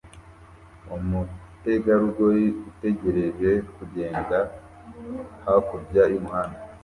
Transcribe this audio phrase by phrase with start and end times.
[0.95, 4.37] Umutegarugori utegereje kugenda
[5.45, 6.59] hakurya y'umuhanda